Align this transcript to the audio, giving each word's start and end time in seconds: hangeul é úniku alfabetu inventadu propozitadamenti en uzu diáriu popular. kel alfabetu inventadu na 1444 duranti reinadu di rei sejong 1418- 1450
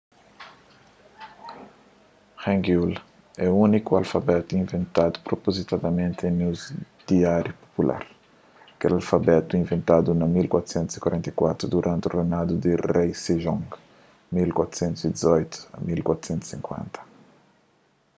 hangeul 2.43 2.93
é 3.43 3.47
úniku 3.65 3.91
alfabetu 4.01 4.49
inventadu 4.63 5.15
propozitadamenti 5.27 6.21
en 6.29 6.35
uzu 6.51 6.73
diáriu 7.09 7.55
popular. 7.63 8.03
kel 8.79 8.93
alfabetu 8.99 9.51
inventadu 9.63 10.09
na 10.19 10.25
1444 10.33 11.65
duranti 11.73 12.07
reinadu 12.17 12.53
di 12.63 12.71
rei 12.95 13.11
sejong 13.25 13.65
1418- 14.39 15.57
1450 15.87 16.99